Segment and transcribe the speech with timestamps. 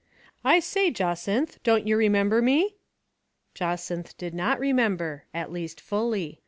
[0.43, 2.77] "I say, Jacynth, don't you remember me?
[3.17, 6.39] *' Jacynth did not remember, at least fully.